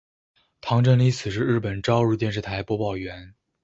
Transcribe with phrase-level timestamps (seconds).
[0.61, 3.35] 堂真理子是日本朝日电视台播报员。